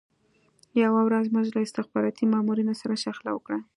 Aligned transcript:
یوه 0.83 1.01
ورځ 1.07 1.25
موږ 1.35 1.47
له 1.55 1.59
استخباراتي 1.65 2.25
مامورینو 2.33 2.73
سره 2.81 2.95
شخړه 3.03 3.31
وکړه 3.33 3.59